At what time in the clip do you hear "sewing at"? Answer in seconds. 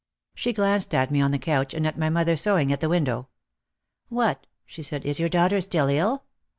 2.35-2.79